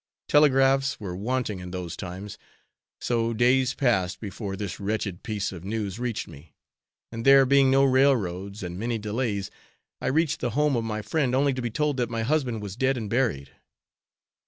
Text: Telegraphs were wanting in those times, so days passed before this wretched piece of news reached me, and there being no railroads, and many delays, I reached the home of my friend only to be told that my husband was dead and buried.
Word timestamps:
Telegraphs 0.27 0.99
were 0.99 1.15
wanting 1.15 1.59
in 1.59 1.69
those 1.69 1.95
times, 1.95 2.39
so 2.99 3.35
days 3.35 3.75
passed 3.75 4.19
before 4.19 4.55
this 4.55 4.79
wretched 4.79 5.21
piece 5.21 5.51
of 5.51 5.63
news 5.63 5.99
reached 5.99 6.27
me, 6.27 6.55
and 7.11 7.23
there 7.23 7.45
being 7.45 7.69
no 7.69 7.83
railroads, 7.83 8.63
and 8.63 8.79
many 8.79 8.97
delays, 8.97 9.51
I 10.01 10.07
reached 10.07 10.39
the 10.39 10.49
home 10.57 10.75
of 10.75 10.83
my 10.83 11.03
friend 11.03 11.35
only 11.35 11.53
to 11.53 11.61
be 11.61 11.69
told 11.69 11.97
that 11.97 12.09
my 12.09 12.23
husband 12.23 12.63
was 12.63 12.75
dead 12.75 12.97
and 12.97 13.11
buried. 13.11 13.51